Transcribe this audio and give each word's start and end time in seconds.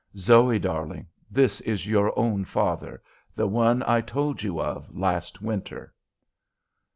"Zoe, 0.17 0.57
darling, 0.57 1.05
this 1.29 1.61
is 1.61 1.87
your 1.87 2.11
own 2.17 2.43
father; 2.43 3.03
the 3.35 3.45
one 3.45 3.83
I 3.83 4.01
told 4.01 4.41
you 4.41 4.59
of 4.59 4.89
last 4.97 5.43
winter." 5.43 5.93